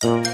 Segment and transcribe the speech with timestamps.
[0.00, 0.24] 忘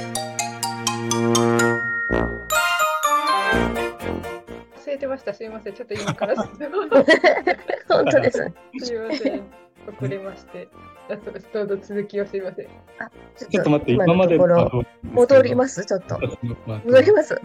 [4.87, 5.35] れてました。
[5.35, 5.75] すいません。
[5.75, 6.37] ちょっと今から。
[7.89, 8.53] 本当です。
[8.79, 9.66] すいません。
[9.93, 10.69] 遅れまして。
[11.09, 12.67] あとどうぞ続きをすいません。
[12.99, 14.83] あ、ちょっと待って、今までのところ
[15.13, 16.19] 戻りますちょっと。
[16.85, 17.41] 戻ります。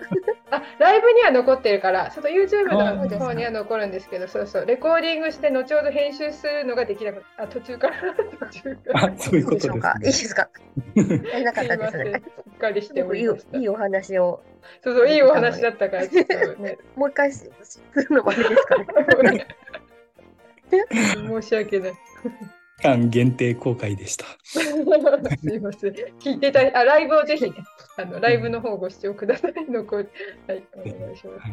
[0.50, 7.44] あ、ライブには残ってるから、ちょっと YouTube の方には残るんですけど、そうそう、レコーディングして後ほど編集するのができなかった。
[7.44, 7.96] あ、途中から、
[8.40, 9.06] 途中から。
[9.06, 9.82] あ、そういうことです、ね。
[9.98, 10.50] いいですか？
[11.44, 12.14] なかったですね。
[12.14, 14.42] しっかりしておりましいいお話を。
[14.84, 16.80] そうそう、いいお話だったから、ちょっとね。
[16.96, 17.46] もう一回す
[17.94, 19.48] るのもあれですかね。
[21.42, 21.94] 申し訳ない。
[22.82, 24.26] 間限定公開でした。
[24.44, 24.86] すい
[25.60, 25.94] ません。
[26.20, 27.54] 聞いてたあライブをぜひ、
[27.98, 29.54] あのライブの方ご視聴ください。
[29.70, 30.08] 残り
[30.48, 31.52] はい、お願いします。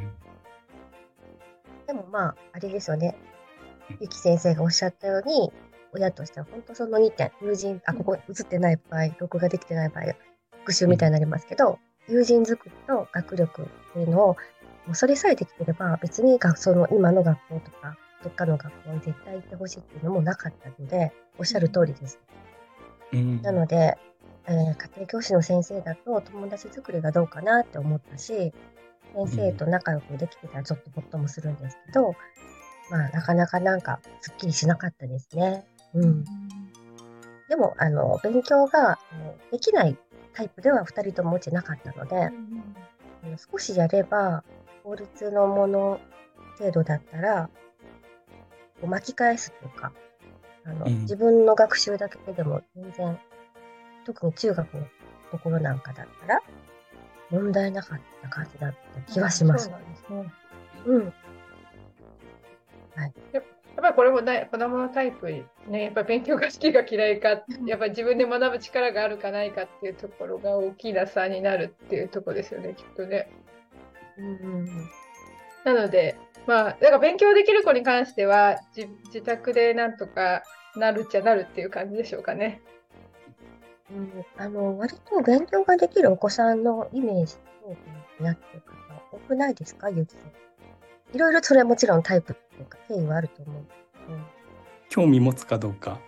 [1.86, 3.16] でもまあ、あれですよね。
[4.00, 5.52] ゆき先生がおっしゃったように、
[5.92, 10.14] 親としては本当その2点、友人、あ、ここ映ってない場合、録画できてない場合、
[10.60, 14.36] 復習みたいになりますけど、友人作りと学力っていうのを、
[14.86, 22.19] もうそれさえできてれば、別にその今の学校とか、どっかの学校に絶対行ってほしいっていうのもなかったので、おっしゃる通りです。
[23.12, 23.97] うん、なので、
[24.47, 28.52] えー、家庭教師の先生だと友達作りがどうかなって思ったし、
[29.14, 32.14] 先生と仲良くできてたらちょっとほっともするんですけど、
[32.91, 35.66] まあ、なかなかなんかすっきりしなかったですね。
[35.94, 36.24] うん。
[37.48, 38.98] でも、あの、勉強が
[39.50, 39.96] できない
[40.34, 42.16] タイプでは2人とも落ちなかったので、
[43.24, 44.44] うん、少しやれば、
[44.84, 46.00] 法律のもの
[46.58, 47.50] 程度だったら、
[48.86, 49.92] 巻き返すというか、
[50.64, 53.18] あの、うん、自分の学習だけでも全然、
[54.04, 54.86] 特に中学の
[55.30, 56.40] ところなんかだったら、
[57.30, 58.74] 問題なかった感じだっ
[59.06, 59.64] た気がします。
[59.66, 60.32] そうなんですね。
[60.86, 61.04] うん。
[62.96, 63.12] はい。
[63.32, 63.44] やっ
[63.76, 65.26] ぱりこれもね、子供のタイプ
[65.68, 73.30] ね、やっぱり勉強が好きか嫌いか、やっぱり自分で学ぶ力があるかないかっていうところが大きな差になるっていうところですよね、きっとね。
[74.16, 74.66] うん、
[75.64, 76.16] なので、
[76.48, 80.42] まあ、だから勉強できる子に関しては自、自宅でなんとか
[80.77, 82.62] なるっちゃなるっていう感じでしょうかね。
[83.90, 87.34] うん、あの割と勉強ができるお子さんのイメージ
[88.18, 91.14] になってる方多くないですか、ゆきさん。
[91.14, 94.18] いろいろそれはもちろんタイプっていうか経緯はあると思うんですけど。
[94.89, 96.00] 興味持つかどうか。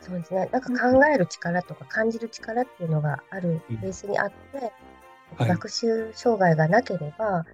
[0.00, 0.50] そうですね。
[0.52, 4.72] なんか考える力とか感じる力っていうのがあるベースにあって、
[5.40, 7.46] うん、学習障害がなければ、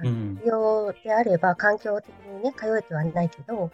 [0.00, 3.70] うん、必要であれば環境的にね通えてはないけど、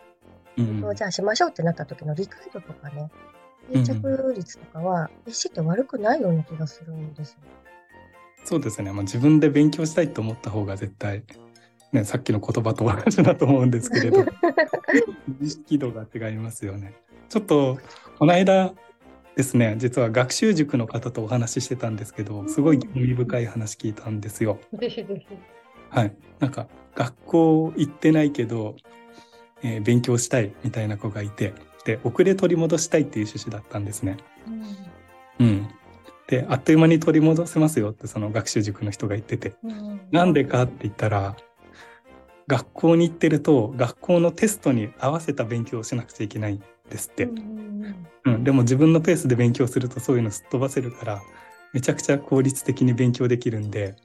[0.57, 3.11] うん、じゃあしましょうってなった時の理解度とかね
[3.73, 7.39] 定着率とかは決して悪くないような気がするんですよ。
[8.45, 11.23] そうですね、まあ、自分で勉強したいと思った方が絶対、
[11.93, 14.25] ね、さっきの言葉と同じだと思うんですけれど
[15.43, 16.95] 意識度が違いますよね。
[17.29, 17.79] ちょっと
[18.19, 18.73] この間
[19.37, 24.59] ですね実は学習塾の方とお話ししてたんですけどすごい興味深い話聞いたんですよ。
[25.91, 28.77] はい、なんか学校行ってないけど、
[29.63, 31.55] えー、勉強したいみたいな子がいて
[31.85, 34.19] で遅れ取り戻したいっていう趣旨だったんですね。
[35.41, 35.69] うん、うん、
[36.27, 41.37] であっという間に取り戻せますよってその学習塾の人が言ってて、うん、なんでかって言ったら
[42.47, 51.23] 学校に行ってると学校のテストに合わせた勉強をしなくちゃいけないんですって、うん、うん、でも自分のペースで勉強するとそういうのすっ飛ばせるから
[51.73, 53.97] めちゃくちゃ効率的に勉強できるんで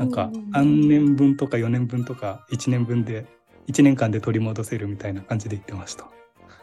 [0.00, 3.26] なんか3年分とか4年分とか1年分で
[3.68, 6.08] 1年間で取り戻せるみたいな感じで言ってました。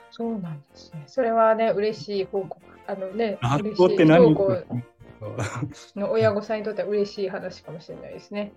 [0.09, 1.03] そうなんですね。
[1.05, 2.59] それはね、嬉しい報告。
[2.87, 4.33] あのね、学校って何？
[5.95, 8.53] の親御さんにとっては嬉しい話かもしれないですね。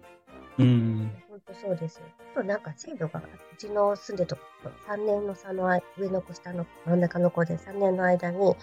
[0.58, 1.12] うん。
[1.28, 2.00] 本当そうです。
[2.34, 4.42] となんか制度が、うちの住んでるとこ
[4.88, 5.66] 3年の差の
[5.98, 8.56] 上の子、下の真ん中の子で3年の間に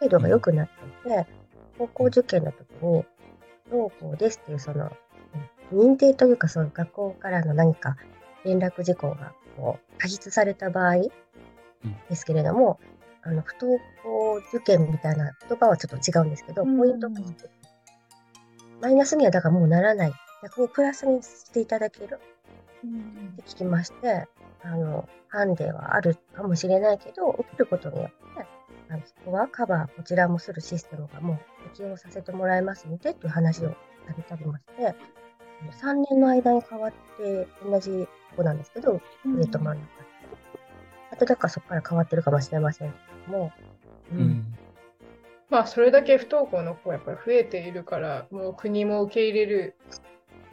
[0.00, 0.68] 制度が良くなっ
[1.04, 1.16] ていて、
[1.78, 3.04] うん、高校受験の時に、
[3.68, 4.90] 不登校ですっていうその
[5.72, 7.96] 認定というか、そういう学校からの何か
[8.44, 10.96] 連絡事項がこう過失された場合
[12.08, 12.78] ですけれども、
[13.24, 17.20] うん、あの不登校受験みたいな言葉はちょっと違うんですけど、ポイントが
[18.80, 20.12] マイナスにはだからもうならない、
[20.42, 22.20] 逆にプラスにしていただける。
[22.86, 24.26] って聞きまして、
[24.62, 28.46] あの、ハンデはあるかもしれないけど、受けることによって、
[28.88, 33.76] あのそこはカバー、こちらもするシステムがもう適用させてもらえますので、という話をさ
[34.16, 34.94] れたりまして、
[35.82, 40.00] 3年の間に変わって同じとこなんですけど、上と真ん中。
[41.12, 42.96] あとだからそこから変わってるかもしれませんけ
[43.26, 43.52] ども、
[44.12, 44.54] うん、うん、
[45.50, 49.76] まあそれだけ不登校の子やっぱり増えているからもう国も受け入れる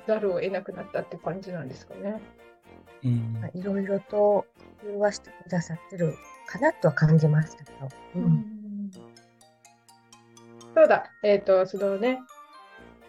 [0.08, 2.22] ざるを得なくなったって感じなんですかね。
[3.04, 4.46] うん、いろいろと
[4.82, 6.16] 工夫はしてくださってる
[6.48, 7.90] かなとは感じましたけど。
[8.16, 8.92] うん、
[10.74, 12.20] そうだ、えっ、ー、とそのね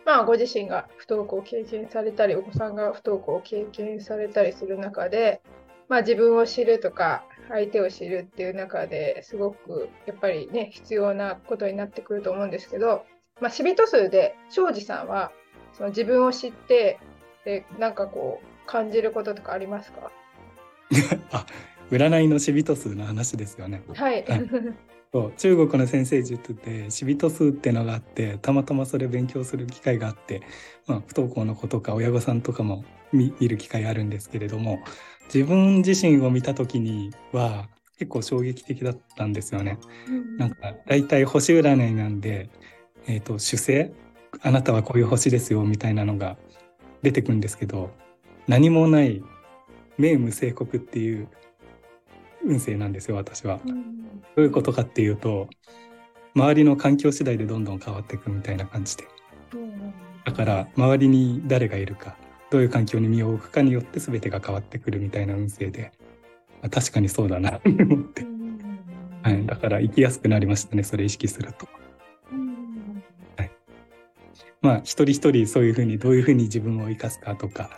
[0.08, 5.43] まあ、ご自身が不登校を経験されたり、お子さんが不登校を経験されたりする中で、
[5.90, 13.05] まあ、自分を知るとか、相手を知るっていう中ですごくやっぱりね、必要なことになってくると思うんですけど、
[13.38, 15.31] まあ、死人数で庄司さんは
[15.75, 16.99] その自分を知って
[17.44, 20.10] でなんかこう感じることとかありますか？
[21.32, 21.46] あ
[21.90, 23.82] 占いの死人数の話ですよね。
[23.94, 24.25] はい。
[25.12, 30.43] そう中国の先生術で死人数ってのがあってたまたまそれ勉強する機会があって、
[30.87, 34.81] まあ、不登校の子とか親御さんとかも見る機会あるんですけれども
[35.32, 37.69] 自分自身を見た時には
[37.99, 39.78] 結構衝撃的だったんですよね。
[40.38, 42.49] なんか大体星占いなんで、
[43.08, 43.90] えーと、主星
[44.43, 46.37] あなたはこういう星ですよみたいなのが
[47.02, 47.90] 出てくるんですけど
[48.46, 49.22] 何もない
[49.99, 51.28] 名無正国っていう
[52.44, 53.61] 運勢なんですよ私は。
[54.37, 55.49] どういうことかっていうと
[56.35, 59.05] 周りの環境次第でどんどん変わっていくみたいな感じで。
[60.25, 60.32] だ。
[60.32, 62.17] から周りに誰がいるか
[62.50, 65.93] どういう環境に身を置くかによって全てが変わってくるみたいな運勢で
[66.70, 68.26] 確かにそうだなと思って、
[69.23, 71.69] はい、だから生きやすくなりましたねそれ意識すると。
[73.37, 73.50] はい、
[74.61, 77.70] まあ一人一人そういうふうにどういうふうに自分を生かすかとか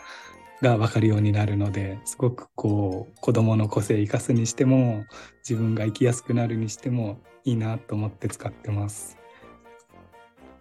[0.61, 5.05] が分かるようになるのですごくこう子どもの個性生かすにしても
[5.47, 9.17] 自分が生きやすくなるにしてもいいなと思って使ってます。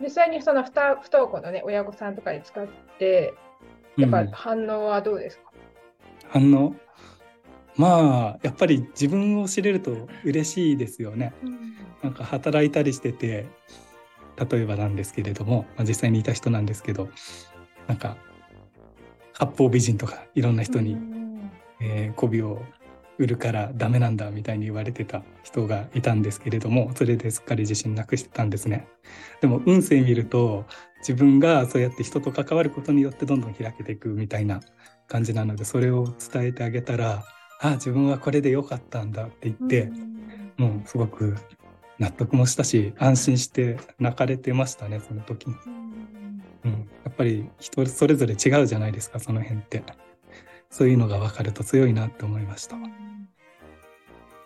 [0.00, 2.66] 実際にその不登校のね親御さんとかに使っ
[2.98, 3.34] て
[3.98, 5.52] やっぱ反応はどうですか、
[6.34, 6.74] うん、反応？
[7.76, 11.34] まあやっぱり自分を知れると嬉しいですよね。
[11.42, 13.46] うん、なんか働いたりしてて
[14.50, 17.10] 例えばなんですけれども、まあ、実際にいた人なんですけど
[17.86, 18.16] なんか
[19.40, 20.98] 八方美人とかいろんな人に、
[21.80, 22.62] えー、媚びを
[23.16, 28.86] 売るからダメなんだみたいに言われてた人がいたんですけれどもそれですっかり自信なくしてたんですね。
[29.40, 30.66] でも運勢見ると
[30.98, 34.60] 自分がそうやって人と関わることによってどんどん開けていくみたいな
[35.08, 37.24] 感じなのでそれを伝えてあげたら
[37.62, 39.84] あ自分はこれで良かったんだって言って、
[40.58, 41.34] うん、もうすごく
[41.98, 45.54] 納得もしたし安心して泣かれてましたねその時に。
[46.64, 46.89] うん、
[47.20, 49.82] ぱり人それぞれ違うじゃないですかその辺って
[50.70, 52.76] そういうのが分かると強いなって思いました。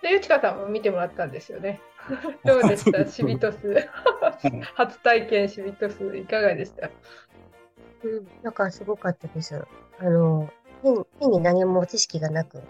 [0.03, 1.81] で、ゆちかさんも見てもらったんですよね。
[2.45, 3.07] どうでした？
[3.07, 3.89] シビトス。
[4.75, 6.91] 初体験シビトス、いかがでした？
[8.03, 9.63] うん、なんかすごかったです。
[9.99, 10.51] あの、
[11.21, 12.63] 変に何も知識がなく、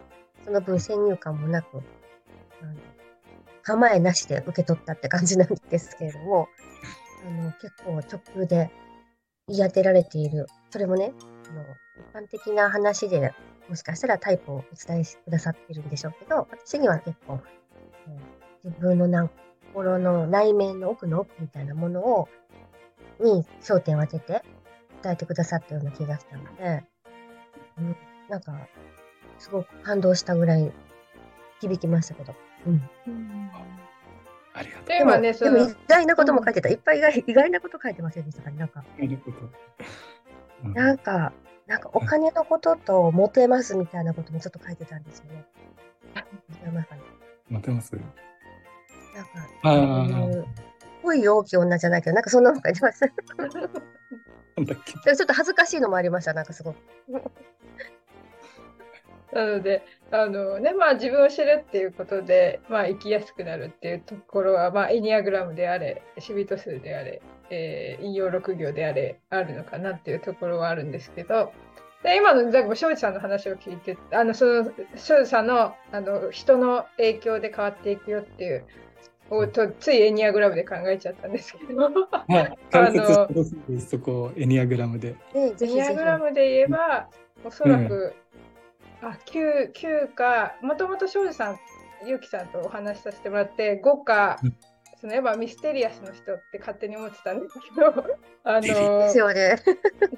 [0.44, 1.78] その分先入観もなく、
[2.60, 2.74] あの
[3.62, 6.48] 構えなしで受け取ったって感じなんですけれども、
[7.26, 8.70] あの結構直球で
[9.48, 10.46] 言い当てられている。
[10.70, 11.12] それもね、
[11.48, 11.62] あの
[12.22, 13.32] 一般的な話で
[13.68, 17.40] もしかしたらタイプをお伝えくださってるんでしょうけど、私には結構、
[18.62, 19.30] 自分のなん
[19.72, 22.28] 心の内面の奥の奥みたいなものを、
[23.20, 24.42] に焦点を当てて
[25.02, 26.84] 伝えてくださったような気がしたので、
[27.78, 27.96] うん、
[28.28, 28.68] なんか、
[29.38, 30.72] すごく感動したぐらい
[31.60, 32.34] 響きましたけど。
[32.66, 32.90] うん。
[33.06, 33.50] うん
[34.54, 34.86] ありがとう。
[34.86, 36.68] でもね、でも意外なことも書いてた。
[36.70, 38.50] いっぱい意外意外なこと書いてませんでしたか？
[38.50, 38.82] ね、なんか。
[40.62, 41.32] なんか、
[41.66, 45.44] なんかお金のこととモテますみたいなこともちょっと書いてたんですよね。
[47.50, 47.92] モテます？
[47.94, 48.10] なんか、
[49.62, 50.44] ああ。
[51.02, 53.08] 恋大きい女じゃないけど、なんかそんなの書いてました。
[53.08, 53.12] ちょ
[55.12, 56.76] っと恥ずかしいのもありました、なんかすごく。
[59.34, 71.52] なので、あのね、まあ自分を知るっていうことで、まあ生きやすくなるっていうところは、まあエニアグラムであれ、シビト数であれ、えー、引用6行であれ、あるのかなっていうところはあるんですけど、
[72.04, 74.64] で今の庄司さんの話を聞いて、あのその
[74.94, 78.64] 庄司さんのあの人の影響で変わっていくよっていう
[79.30, 81.88] おとついエニアグラムで考えちゃったんですけど、は
[82.40, 85.16] い、あのそこエニアグラムで。
[85.34, 87.08] エニアグラムで言えば、
[87.42, 88.14] おそらく
[89.04, 90.54] あ 9, 9か。
[90.62, 91.58] もともと庄司さん
[92.06, 94.56] ゆうきさんとお話しさせてもらって5か、うん、
[95.00, 98.04] そのやっぱミステリアスの人って勝手に思ってたんですけど
[98.44, 99.56] あのですよね。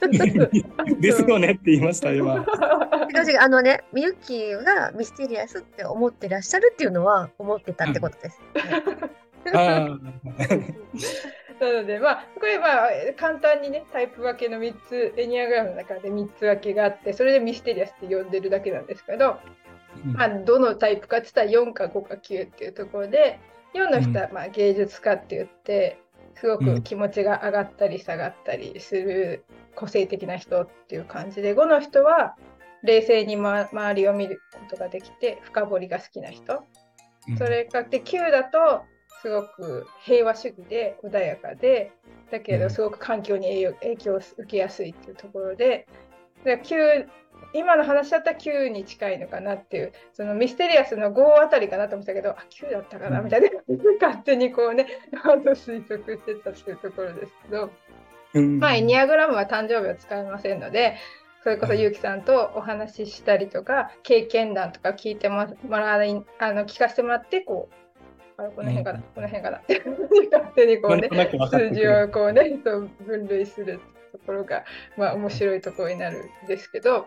[1.01, 2.45] ですよねって言いました今。
[3.41, 8.41] あのねみゆきがミステリアスって思ってらっしゃるっていうのは思ってたってことです、
[9.55, 9.99] あ
[11.61, 19.39] なので、まあ、これは簡単にね、タイプ分けの3つ、エニアグラムの中で3つ分けがあって、それでミステリアスって呼んでるだけなんですけど、
[20.05, 23.41] うん、まあ、どのタイプかって言ったら4か5か9っていうところで、
[23.75, 25.99] 4の人はまあ芸術家って言って、
[26.35, 29.45] すごく気持ちが上がったり下がったりする
[29.75, 32.37] 個性的な人っていう感じで、5の人は
[32.83, 36.65] 冷静に、ま、周りを見ることができて、深掘りが好きな人。
[37.39, 38.83] それかで9だと
[39.23, 41.93] すごく平和主義で穏やかで
[42.31, 45.87] だけどすごく環境に影響を受けやすいっていうところで、
[46.45, 47.07] で9
[47.53, 53.49] 今の話だったら9に近いのかなっていう、そのミステリアスの5あたりかなと思ったけど、あ、9だったかなみたいな、
[54.01, 57.71] 勝手にこうね、 推測してたっていうところですけど、
[58.35, 60.97] うん、まあ、エニアグラムは誕生日を使いませんので、
[61.43, 67.86] それこそゆうきさんとお話ししたりとか、経験談とか聞いてもらい、あの聞かせてもらって、こう、
[68.39, 69.59] あれこの辺かな、うん、この辺かな。
[69.59, 69.83] って
[70.31, 71.09] 勝手にこうね、
[71.51, 73.81] 数字をこうね、 分類する
[74.13, 74.65] ところが、
[74.97, 77.07] まあ面白いところになるんですけど、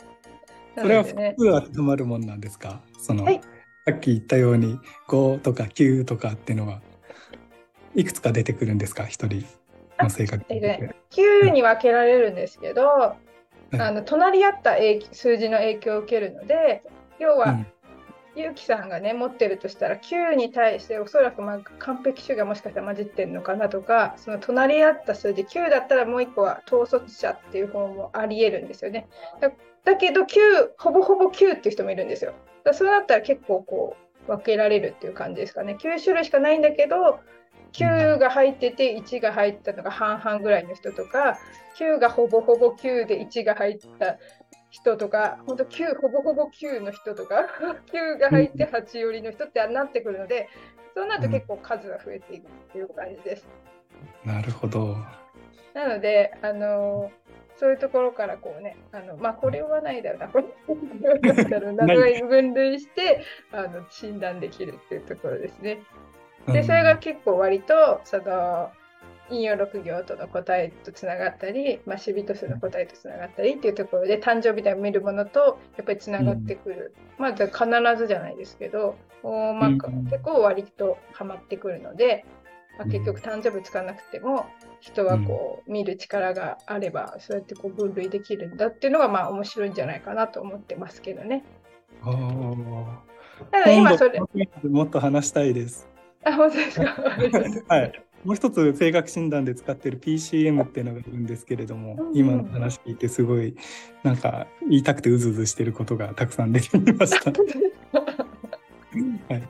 [0.75, 2.81] それは複数当てはまるもんなんですか？
[3.00, 3.41] その、はい、
[3.86, 6.81] さっき言ったように5とか9とかっていうのは
[7.95, 9.05] いくつか出てくるんですか？
[9.05, 9.45] 一人
[10.00, 10.95] の性格で。
[11.12, 13.15] 9に分けられるんですけど、は
[13.74, 14.77] い、あの隣り合った
[15.12, 16.83] 数字の影響を受けるので
[17.19, 17.67] 要は、うん
[18.39, 29.08] ゆうきさんがね持ってるとしたら9に対しておそらくま完璧主義がもしかしたら混じってるのかなとかその隣り合った数字9だったらもう1個は統率者っていう方もありえるんですよね。
[29.84, 32.34] だけど9ほぼほぼ9っていう人もいるんですよ。
[32.63, 35.77] だそうなったら結構こう分けられるっていう感じですかね。
[35.79, 37.19] 9種類しかないんだけど
[37.74, 41.38] 9が入ってて1が入ったのが半々ぐらいの人とか
[41.77, 44.17] 9がほぼほぼ9で1が入った
[44.69, 47.47] 人とか、本当9、ほぼほぼ9の人とか、
[47.91, 50.47] 9が入って8寄りの人ってなってくるので、
[50.93, 53.47] そうなると結構数が増えていくっていう感じです。
[54.25, 54.95] なるほど。
[55.73, 57.11] なので、あの
[57.57, 65.79] そういうところからこうね、あのまあ、これはないだろうな、これはだろうな、分類してあの診断できるっていうところですね。
[66.47, 68.71] で、それが結構割と、その、
[69.31, 77.50] 引用6行との答えとつながったり、まあ、シビト数の答えとつながったりっていうところで誕生日で見るものとやっぱりつながってくる、うん、まあ必
[77.98, 82.25] ずじゃないですけど、まあ、結構割とはまってくるので、
[82.77, 84.45] まあ、結局誕生日使わなくても
[84.79, 91.43] 人はこう見る力があればそうやってこう分類できるんだっていうのがまあ面白いんじゃないかなと思ってますけどね。
[92.01, 93.09] ああ。
[93.71, 94.19] 今それ
[94.69, 95.88] もっと話したいです。
[96.24, 96.95] あ、本当ですか？
[97.75, 98.03] はい。
[98.25, 103.55] もう一つ性格診断で使ってる PCM っていうのがいるんですけれども、うん、今の話聞いてすごい
[104.03, 107.31] なんか言いたくてうずうずしてることがたくさん出てきました。
[109.29, 109.43] はい、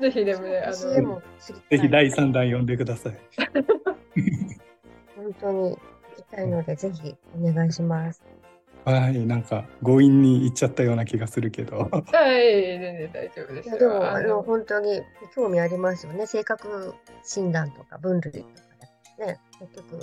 [0.00, 1.22] ぜひでもね、あの
[1.68, 3.18] ぜひ第3弾読んでください。
[5.16, 5.78] 本当に行
[6.16, 8.22] きたいので、ぜひお願いします。
[8.84, 11.88] はい、なんか強引に言っちゃったような気がするけど。
[11.90, 12.00] はい、
[12.78, 15.02] 全然大丈夫ですでも、あの、本当に
[15.34, 16.26] 興味ありますよね。
[16.26, 19.38] 性格診断とか分類とかね。
[19.58, 19.98] 結局、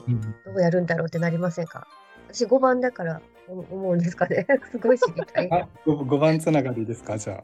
[0.46, 1.88] どうやるんだろうってなりませんか、
[2.28, 4.46] うん、私5番だから思うんですかね。
[4.72, 5.50] すごい知りたい。
[5.86, 7.36] 5番つながりですか、じゃあ。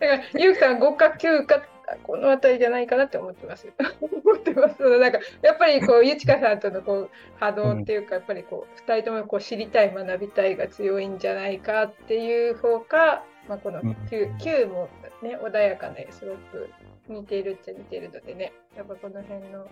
[0.00, 1.62] だから、ゆうきさん5か9か
[2.02, 3.68] この辺りじゃないかなって思ってます。
[4.00, 4.82] 思ってます。
[4.98, 14.88] なんかやっぱりこうゆちかさんとのこう波動っていうか、やっぱりこう2人ともこう知りたい学びたいが強いんじゃないかっていう方か、まあ、この 9, 9も
[15.22, 16.70] ね穏やかですごく
[17.08, 18.52] 似ているっちゃ似てるのでね。
[18.76, 19.66] やっぱこの辺の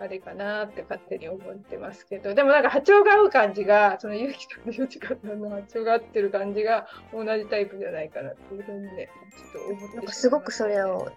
[0.00, 2.34] あれかなって勝手に思ってますけど。
[2.34, 9.08] でもなんか波長が合う感じがそのゆきさんとゆちかさんの波長が合ってる感じが同じタイプじゃないかなっていうふうにね
[9.54, 11.10] ちょっと思ってすごくそれを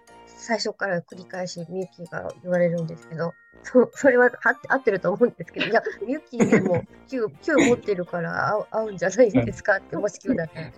[0.46, 3.34] 最初から繰り返しみゆきが言われるんですけど、
[3.64, 4.30] そそれは
[4.68, 10.72] 合ってると思うんですけど、いや、みゆきでも 9, 9持ってるから合う合うんじゃないですかって、もし9だったら。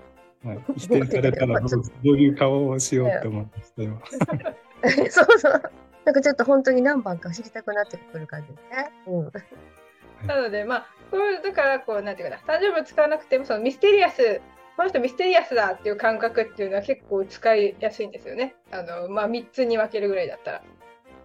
[0.53, 1.67] はい、否定されたら ど
[2.05, 5.63] ういう顔をしようって思ってました、 そうそう。
[6.07, 8.91] なんかちょっと本当に何番か知りたくなってくる感じですね。
[9.07, 14.41] うん、なので、まあ、これだからこう、なんていうかな、誕生日を使わなくても、そのミステリアス
[14.78, 18.54] この人ミステリアスだっていう感覚っていうのは結構使いやすいんですよね。
[18.70, 20.62] あのまあ、3つに分けるぐらいだったら。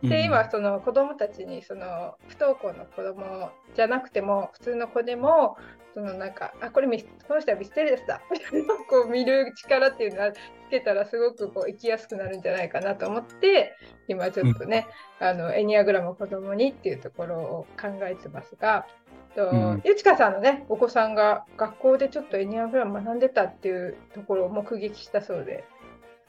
[0.02, 5.56] で、今、その子供たちに、その不登校の子供じゃなくても、普通の子でも、
[5.94, 8.22] そのなんか、あ、これミこの人はミステリアスだ
[8.90, 10.40] こう見る力っていうのはつ
[10.72, 13.76] けたらすごくこう生きやすくなるんじゃないかなと思って、
[14.08, 14.88] 今ちょっとね、
[15.22, 18.88] うん、あのエニアグラムを子供にっていうところを考えてますが、
[19.36, 25.64] と、うん、ゆちかさんのね、お子さんが学校でちょっとエニアグラム学んでたっていうところを目撃したそうで。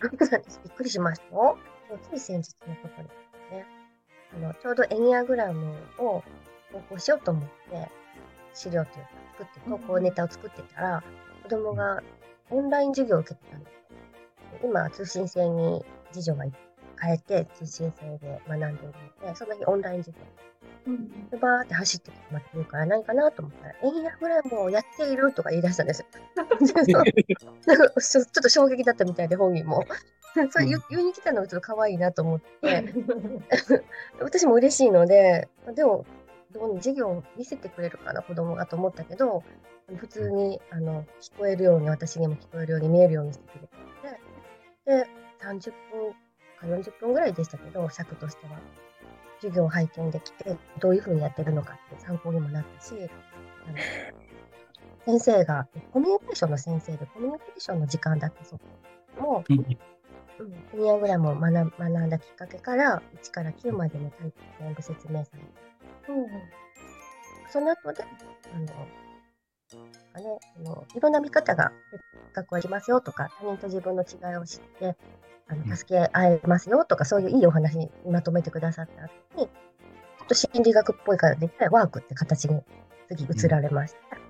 [0.00, 0.10] びっ
[0.74, 1.58] くりしましたよ。
[2.10, 3.08] つい先日のことで
[3.48, 3.66] すね。
[4.34, 6.22] あのちょうどエニアグラムを
[6.72, 7.88] 投稿しようと思って、
[8.52, 11.02] 資料というか作って、投稿ネタを作ってたら、
[11.42, 12.02] 子供が
[12.50, 13.72] オンライン授業を受けてたんです。
[14.62, 16.44] 今、通信制に次女が
[17.00, 20.24] 変えて、通信制で学んでいるので、その日オンライン授業。
[20.86, 26.04] うん、でバーって走ってきて待ってるから何かなと思ったら、エンヤグラムをやっているとか言い出したんです。
[26.90, 27.02] よ。
[27.66, 29.84] なんかちょっと衝撃だったみたいで、本人も。
[30.50, 32.84] それ言いに来たのがちょっと可愛いなと思って、
[34.20, 36.04] 私も嬉しいので、でも、
[36.52, 39.42] どう授業を見せてくれるかな、子供がと思ったけど、
[39.96, 45.08] 普通にあの聞こえるように、私にも聞こえるように見えるようにしてくれてで、
[45.40, 46.18] 30分か
[46.62, 48.58] 40分ぐらいでしたけど、尺としては。
[49.40, 58.58] 授業を拝見できて、どういうふうにやってるのかって参考にもなったし、あの先生がコミュニケーションの先生でコミュニケーションの時間だったそ
[59.18, 59.20] う。
[59.20, 59.76] もう、うん、エ
[60.74, 65.46] ニアグラムを学学んだきっかけから、1から9までのタイプ全部説明されて、
[66.08, 66.26] うん、
[67.50, 68.04] その後で、
[68.54, 68.72] あの、か
[70.20, 71.72] ね、あのいろんな見方が
[72.34, 74.96] 学校ありますよとか、他人と自分の違いを知って、
[75.46, 82.62] あの助け合えますよとか、そういういいお話にまとめてくださった後に、ちょっと心理学っぽいからできたらワークって形に
[83.08, 84.16] 次移られました。
[84.16, 84.22] うん、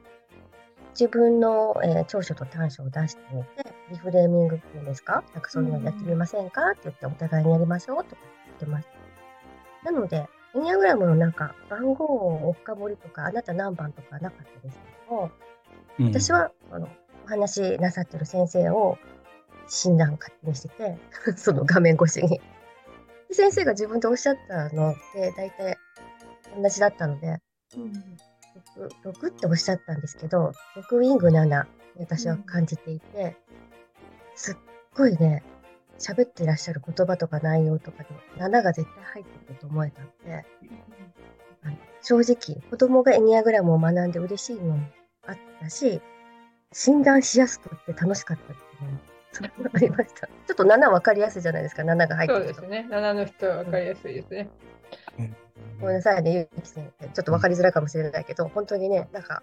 [0.90, 3.48] 自分の、えー、長所と短所を出してみて、
[3.90, 5.22] リフレーミングっていうんですか？
[5.32, 8.88] なんかそういうのやってみませんか、って言ってお互いにやりましょうとか言ってまし
[9.84, 9.92] た。
[9.92, 15.30] なので、エニアグラムのなんか番号を追っかぼりとか、あなた何番とかなかったですけども、
[16.00, 16.88] うん、私はあの
[17.24, 18.98] お話しなさってる先生を
[19.68, 20.98] 診断勝手にしてて、
[21.36, 22.40] その画面越しに。
[23.30, 25.76] 先生が自分でおっしゃったのって大体
[26.56, 27.38] 同じだったので、
[27.76, 27.92] うん、
[29.02, 31.66] 6, 6っておっしゃったんですけど、6ウィング7
[31.98, 33.36] 私は感じていて、
[34.34, 34.56] すっ
[34.94, 35.42] ごいね、
[35.98, 40.46] 喋ってらっしゃる言葉とか内容とかで7が絶対入ってると思えたので、
[41.62, 44.86] あの正直子供がエニアグラムを学んで嬉しいのも
[45.26, 46.00] あったし、
[46.72, 50.26] 診断しやすくって楽しかったっていうのもありました。
[50.26, 54.48] ちょっと7分かりやすいじゃないですか、7が入ってるそうですね、7の人は分かりやすいですね。
[55.18, 55.36] うん
[55.80, 57.06] ごめんなさいね、ゆうき先生。
[57.08, 59.42] ちょっと分かりづらいかもしれないけど、本当にね、なんか、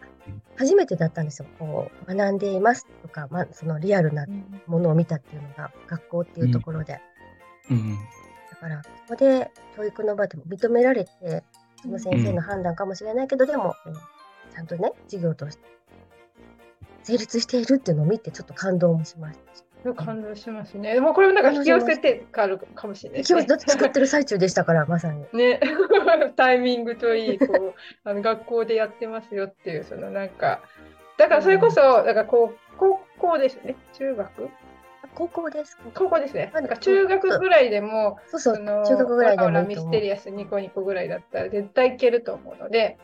[0.58, 1.48] 初めてだったんですよ。
[1.60, 4.26] こう、学んでいますとか、まあ、そのリアルな
[4.66, 7.00] ものを見たっていうのが、学校っていうところで。
[7.70, 7.96] うん、
[8.50, 11.44] だから、ここで教育の場でも認められて、
[11.82, 13.76] その先生の判断かもしれないけど、でも、
[14.54, 15.64] ちゃんとね、授業として
[17.04, 19.64] 成立しているっていうのを見て、ちょっと感動もしましたし。
[19.96, 20.94] 感動しますね。
[20.94, 23.20] でもこれもなんか引き寄せてかるかもしれない、ね。
[23.20, 25.26] 引き寄せ作ってる最中でしたから、まさに。
[25.34, 25.60] ね、
[26.38, 30.62] タイミングといい、こう、あの学校でやってますよっていう、そのなんか、
[31.18, 34.50] だからそれこそ、だからこう高校ですね、中学？
[35.14, 35.78] 高校です。
[35.94, 36.52] 高校ですね。
[36.54, 42.98] なんか中学ぐらいでも、そうそう、中学ぐらいでもミステリアスニコニコぐらいだったら絶対いけると思うので、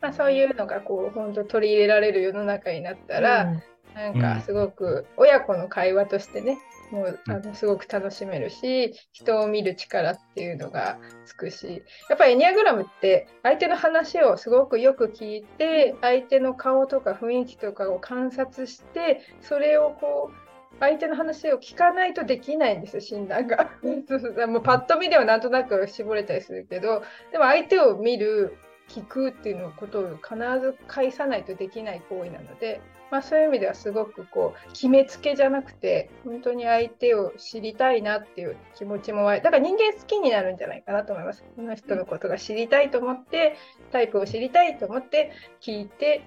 [0.00, 3.62] まあ、そういうのがこう本当取り入れられる世の中になったら、うん、
[4.00, 6.58] なんかすごく親子の会話としてね、
[6.90, 23.70] もうあのすごく楽しめるし人を見る力っていうのがつくしやっぱりエニアグラムって相手の話をすごくよく聞いて相手の顔とか雰囲気とかを観察してそれをこう相手の話を聞かないとできないんですよ診断が。
[24.48, 28.56] もうパッと見ではなんとなく絞れたりするけどでも相手を見る
[28.88, 41.44] 聞くっていうのことを必ず返さないとできない行為なのでまあ、そういう意味ではすごくこう決めつけじゃなくて本当に相手を知りたいなっていう気持ちもだから人間好きになるんじゃないかなと思います。
[41.56, 43.56] この人のことが知りたいと思って
[43.90, 46.22] タイプを知りたいと思って聞いて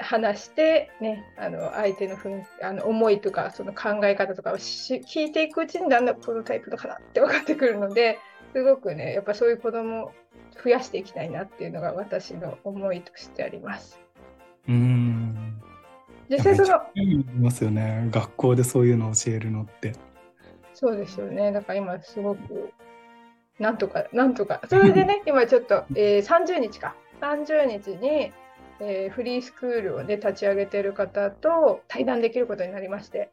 [0.00, 8.18] 話して、ね、あの相手のふんあの思いとかその考え方とかを聞いていくうちにだんだんこのタイプのかなって分かってくるので
[8.54, 10.12] すごくねやっぱそういう子供を
[10.64, 14.00] 増やしていきたいなっていうのが私の思いとしてあります。
[14.68, 15.62] うん
[16.28, 16.82] 実際その。
[16.94, 18.08] いますよね。
[18.10, 19.92] 学校でそういうのを教えるのって。
[20.74, 21.52] そうですよね。
[21.52, 22.72] だから今すごく、
[23.58, 24.60] なんとか、なんとか。
[24.68, 26.94] それでね、 今ちょっと、えー、30日か。
[27.20, 28.32] 30日に、
[28.80, 33.30] えー、フリースクールをね、立ち上げてる方と対談できることになりまして。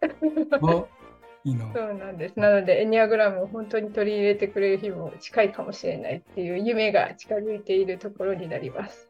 [1.44, 1.70] いいな。
[1.74, 2.40] そうなんです。
[2.40, 9.10] なので、エニアグラムを本当に取り入れてくれる日も近いかもしれないっていう夢が近づいているところになります。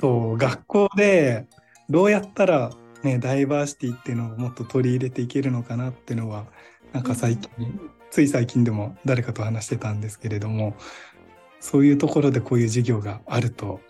[0.00, 1.46] そう学校で
[1.88, 2.70] どうやったら、
[3.02, 6.46] ね、ダイバーシティっていうのをもっと取り入れていけるのかなっていうのは
[6.92, 10.74] なんか最近、うん、つい最近でも誰かと話してたんですけれども
[11.60, 13.80] そういうところでこういう授業があると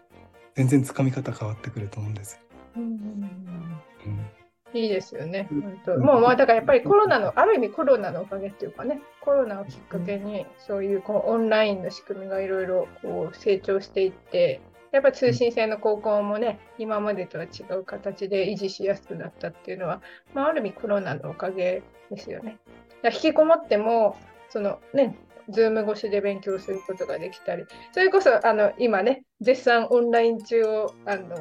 [0.54, 2.40] 全然つかみ方変わってくると思うんです。
[2.76, 5.48] うん、うん、いいですよね。
[5.50, 5.98] 本当。
[5.98, 14.60] もうまあだからやっぱりコロナのある意味コロナのおかげっていうかねコロナをきっかけにそういうこうオンラインの仕組みがいろいろこう成長していって
[14.94, 20.00] やっぱ通信制の高校もね、今までとは違う形で維持しやすくなったっていうのは、
[20.34, 22.58] まあ、ある意味コロナのおかげですよね。
[23.02, 24.16] 引きこもっても、
[24.50, 31.36] そのね、ズーム越しで勉強することができたり、それこそあの今ね、絶賛オンライン中をあの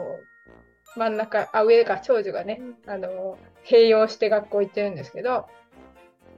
[0.95, 5.45] 真ん中、あ上が長女がね、あの併用して学校行ってるんですけど、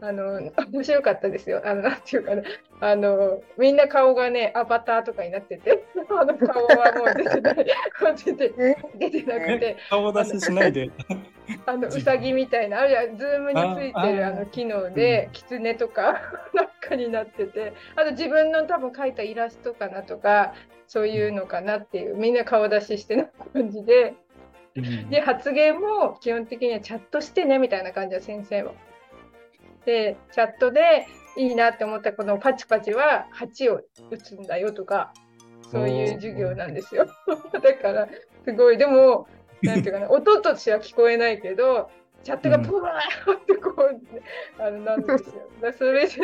[0.01, 1.61] あの面白かったですよ。
[1.65, 2.43] あのなんていうかな、
[2.81, 7.65] あのみんな顔がねアバターとかになってて、 あの顔はもう出てない、
[8.25, 10.91] 出て出てなくて、顔出ししないで。
[11.65, 16.21] あのうさぎみたいな、あるいはズームについてるあの機能で、キツネとか
[16.53, 20.53] なんかになってて、あと自分の多分描いたイラストかなとか、
[20.87, 24.13] そういうのかなっていう、みんな顔出ししてる感じで。
[25.09, 28.73] で発言も基本的にはチャットしてねみたいな感じで先生は。
[29.85, 35.13] でチャットでいいなって思ったこのパチパチは8を打つんだよとか
[35.71, 37.07] そういう授業なんですよ。
[37.51, 38.07] だから
[38.43, 39.27] すごいでも
[39.61, 41.89] なんていうかな 音としては聞こえないけど
[42.23, 44.01] チャットがプワーってこう、
[44.59, 45.47] あのなんですよ。
[45.61, 46.15] だそれで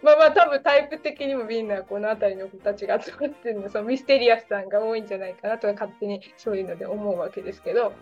[0.00, 7.92] まあまあ多分タイプ的にもみんなこの辺りの子たちが集まってるのそのミステリアスさんが多いんじゃないかなとか勝手にそういうので思うわけですけど。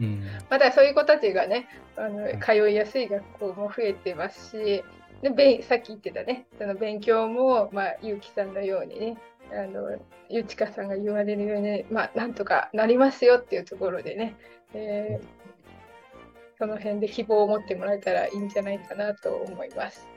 [0.00, 4.84] うん、まだそういう子たちがねあの通いやすい学校も増えてますし
[5.22, 9.16] でさっき言ってたねその勉強も、まあ、ゆうきさんのようにね
[9.52, 14.36] あのゆちかさんが言われるように、まあ、なんとかなりますよっていうところでね、
[14.74, 20.08] えー、その辺で希望を持ってもらえたらいいんじゃないかなと思います。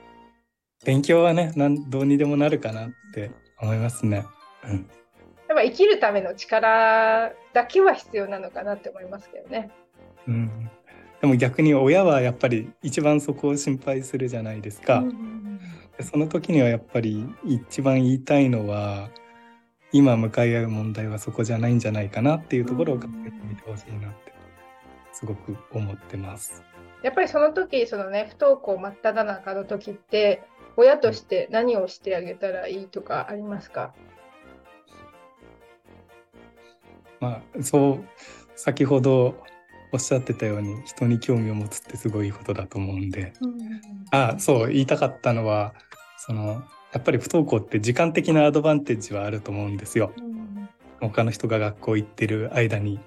[0.85, 4.25] 勉強はね、なんどうにでもなるかなって思いますね。
[4.65, 4.89] うん、
[5.49, 9.71] やっぱ生きるための力だけは必要なのかなって思いますけどね。
[10.27, 10.69] うん、
[11.19, 14.99] でも逆に親はやっぱり一番そこを心配するじゃないですか。
[14.99, 15.59] うん
[16.01, 19.09] その時にはやっぱり一番言いたいのは
[19.91, 24.31] 今向かい合う問題はそこじゃないんじゃないかなっていうところを考えてみてほしいなって
[25.11, 26.63] すごく思ってます。
[27.03, 30.41] やっぱりその時そのね不登校真っ只中の時って
[30.77, 33.93] 親として何をしてあげたらいいとかありますか？
[37.19, 38.05] まあそう
[38.55, 39.41] 先ほど
[39.91, 43.71] おっしゃってたように人に興味を持つってすごいことだと思うんで、うん、
[44.11, 45.73] あそう言いたかったのは
[46.17, 50.11] そのやっぱり不登校って時間的なアドバンテージはあると思うんですよ。
[50.17, 50.69] うん、
[51.01, 52.99] 他の人が学校行ってる間に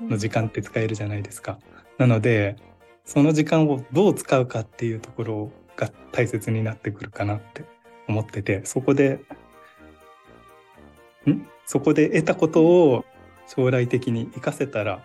[0.00, 1.58] の時間って使えるじゃないですか。
[1.98, 2.56] なので
[3.04, 7.64] その時間をどう使うかっていうところが大切になってくるかなって
[8.06, 9.20] 思っててそこで
[11.28, 11.46] ん？
[11.66, 13.04] そこで得たことを
[13.48, 15.04] 将来的に活かせたら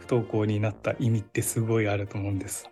[0.00, 2.70] 不登校になった意味ってすごいあると思うんです。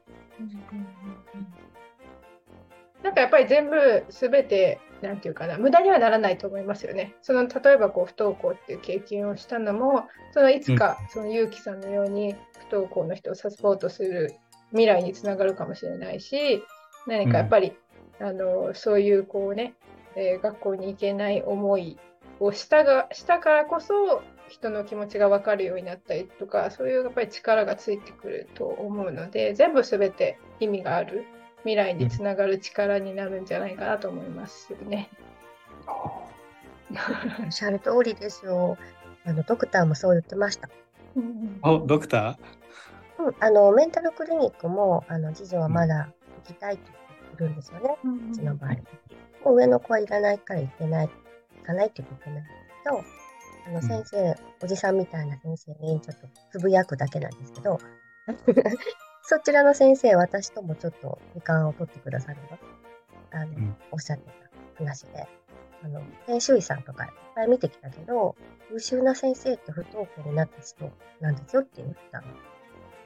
[3.03, 7.15] なんかやっぱり全部全てなんていうかな無駄にはならないと思いますよね。
[7.23, 12.35] その例えばこう不登校っていう経験をしたのもそのいつかその結城さんのように
[12.69, 14.35] 不登校の人をサポートする
[14.71, 16.65] 未来につながるかもしれないし
[17.07, 17.73] 何かやっぱり、
[18.21, 19.75] うん、あのそういうこうね、
[20.17, 21.99] えー、学校に行けない思い
[22.41, 24.23] をしたがしたからこそ
[24.55, 31.25] 人の気持ちが分かるようになったりとかそういうやっぱり力がついてくると思うので全部全て意味がある
[31.63, 35.11] 未来につながる力になるんじゃないかなと思いますね。
[35.87, 38.79] おっしゃる通りですよ。
[39.27, 40.69] あのドクターもそう言ってました。
[41.63, 43.25] おドクター？
[43.25, 46.13] うん、あのメンタルクリニックもあの次女はまだ
[46.47, 48.71] 行きたいって言ってるんですよね、うん、うちの場合。
[49.45, 51.09] もう上の子はいらないから行けない、
[51.61, 52.43] 行かないって言ってない
[52.85, 53.05] けど、
[53.67, 57.79] あの先生、うん、おじさんみたいな先生にちょっとつぶやくだけなんですけど、
[59.23, 62.59] そちらの先生、私ともちょっと時間を取ってくださるの、
[63.33, 65.27] あの、うん、おっしゃってた話で、
[65.83, 68.37] あの、研修医さんとかいっぱい見てきたけど、
[68.71, 72.27] 優秀な先生って不登校になった人なんですよって言ったの。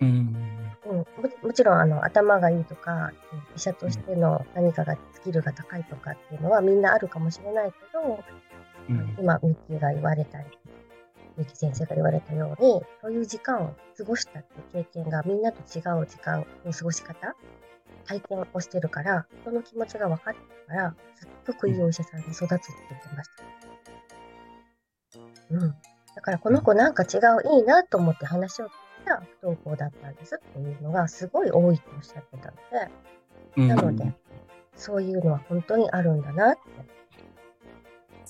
[0.01, 0.09] うん、
[0.87, 1.07] うん、も
[1.43, 3.13] もちろんあの頭がいいとか
[3.57, 8.23] 医者としての何かがスキルが高いとかっていうのはみんなあるかもしれないけど、
[8.89, 10.47] うん、今ミッキーが言われたり
[11.37, 17.37] ミキ先生が言われたようにそういう時間を過ごしたっていう経験がみんなと違う時間の過ごし方
[18.07, 22.59] 体験をしてるから人の気持ちが分かってるからすっごくいいお医者さんに育つって
[22.91, 23.45] 言ってました。
[25.51, 25.75] うん。
[26.15, 28.71] だからこの子なんか違ういいなと思って話を聞い
[29.05, 34.13] たら不登校だったんですっていうのがすごい多いとおっしゃってたので、なので、
[34.75, 36.61] そういうのは本当にあるんだなって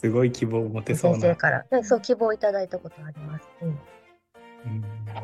[0.00, 1.18] すごい希望を持てそうな。
[1.18, 3.48] 先生から、ね、そう希望をいただいたことあります。
[3.62, 3.78] うん、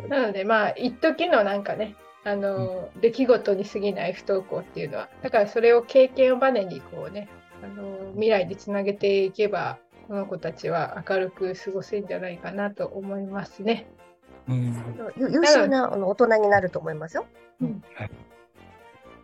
[0.03, 7.29] うん、なのでまあ一時のなんかねあの、うん、出来事に過ぎない不登校っていうのはだからそれを経験をバネにこうね
[7.63, 13.87] あの未来につなげていけばこの子たちは明るく過ごせるんじゃないかなと思いますね。
[14.49, 14.75] うん、
[15.17, 17.27] 優秀なあの大人になると思いますよ。
[17.63, 17.83] うん、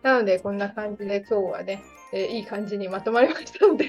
[0.03, 1.83] なのでこんな感じで今日はね
[2.13, 3.85] えー、いい感じにまとまりましたので、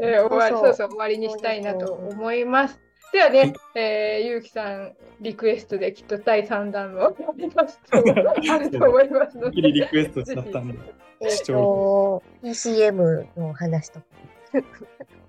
[0.00, 2.78] えー、終わりそうそう終わりにしたいなと思います。
[3.12, 7.98] ではね、えー、ゆうきさん、リクエストできっと第3弾もありますと
[8.52, 9.62] あると思いますので。
[9.62, 10.78] リクエストしちゃったんで。
[11.20, 14.06] えっ、と、PCM の話とか、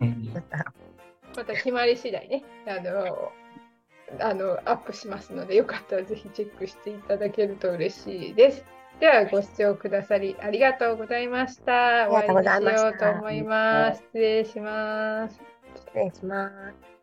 [0.02, 0.74] うんまた、
[1.38, 3.32] また決まり次第ね、あの、
[4.20, 8.66] あのアップしますので、よかったらぜひチェックしていただけると嬉しいです。
[9.00, 12.08] では、ご視聴くださりありがとうございました。
[12.10, 14.02] 終わりにしようと思います。
[14.14, 15.40] 失礼します。
[15.76, 16.95] 失礼します。